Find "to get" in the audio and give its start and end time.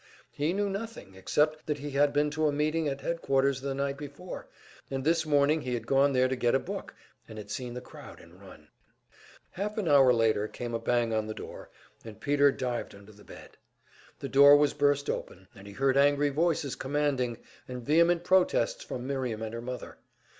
6.27-6.55